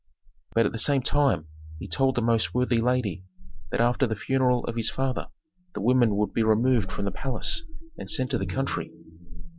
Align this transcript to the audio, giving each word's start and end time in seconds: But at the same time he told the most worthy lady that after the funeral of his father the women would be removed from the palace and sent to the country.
But 0.55 0.65
at 0.65 0.71
the 0.71 0.79
same 0.79 1.03
time 1.03 1.47
he 1.77 1.87
told 1.87 2.15
the 2.15 2.23
most 2.23 2.55
worthy 2.55 2.81
lady 2.81 3.23
that 3.69 3.79
after 3.79 4.07
the 4.07 4.15
funeral 4.15 4.65
of 4.65 4.75
his 4.75 4.89
father 4.89 5.27
the 5.75 5.81
women 5.81 6.15
would 6.15 6.33
be 6.33 6.41
removed 6.41 6.91
from 6.91 7.05
the 7.05 7.11
palace 7.11 7.61
and 7.99 8.09
sent 8.09 8.31
to 8.31 8.39
the 8.39 8.47
country. 8.47 8.91